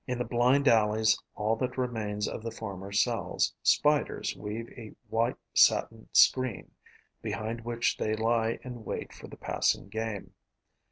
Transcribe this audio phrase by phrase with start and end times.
[0.07, 5.35] In the blind alleys, all that remains of the former cells, Spiders weave a white
[5.53, 6.71] satin screen,
[7.21, 10.33] behind which they lie in wait for the passing game.